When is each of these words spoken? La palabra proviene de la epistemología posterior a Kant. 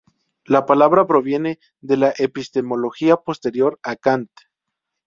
La 0.45 0.65
palabra 0.65 1.05
proviene 1.05 1.59
de 1.79 1.95
la 1.97 2.11
epistemología 2.17 3.17
posterior 3.17 3.79
a 3.83 3.95
Kant. 3.97 4.31